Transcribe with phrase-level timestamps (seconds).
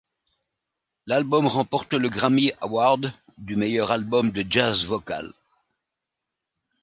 [1.05, 5.31] L'album remporte le Grammy Award du meilleur album de jazz vocal.